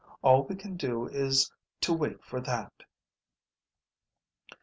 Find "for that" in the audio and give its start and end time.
2.25-2.73